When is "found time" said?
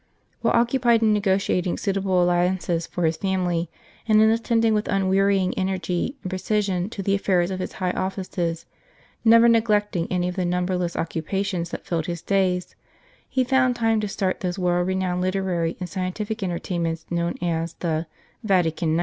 13.43-13.99